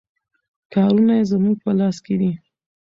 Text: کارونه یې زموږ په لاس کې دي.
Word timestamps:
کارونه 0.73 1.13
یې 1.19 1.23
زموږ 1.31 1.55
په 1.63 1.71
لاس 1.79 1.97
کې 2.05 2.15
دي. 2.21 2.31